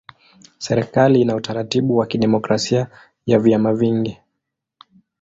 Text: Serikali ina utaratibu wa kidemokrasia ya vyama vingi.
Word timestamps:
Serikali 0.57 1.21
ina 1.21 1.35
utaratibu 1.35 1.97
wa 1.97 2.05
kidemokrasia 2.07 2.87
ya 3.25 3.39
vyama 3.39 3.73
vingi. 3.73 4.17